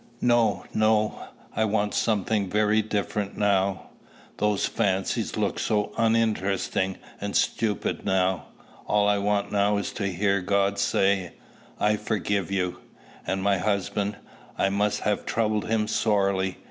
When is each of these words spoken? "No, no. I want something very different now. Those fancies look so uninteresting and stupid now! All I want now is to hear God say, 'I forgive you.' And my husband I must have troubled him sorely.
"No, 0.19 0.65
no. 0.73 1.25
I 1.55 1.63
want 1.65 1.93
something 1.93 2.49
very 2.49 2.81
different 2.81 3.37
now. 3.37 3.91
Those 4.37 4.65
fancies 4.65 5.37
look 5.37 5.59
so 5.59 5.91
uninteresting 5.95 6.97
and 7.21 7.35
stupid 7.35 8.03
now! 8.03 8.45
All 8.87 9.07
I 9.07 9.19
want 9.19 9.51
now 9.51 9.77
is 9.77 9.91
to 9.93 10.07
hear 10.07 10.41
God 10.41 10.79
say, 10.79 11.33
'I 11.79 11.97
forgive 11.97 12.49
you.' 12.49 12.79
And 13.27 13.43
my 13.43 13.59
husband 13.59 14.17
I 14.57 14.69
must 14.69 15.01
have 15.01 15.23
troubled 15.23 15.67
him 15.69 15.87
sorely. 15.87 16.57